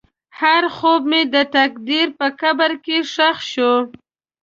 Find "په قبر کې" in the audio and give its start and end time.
2.19-2.97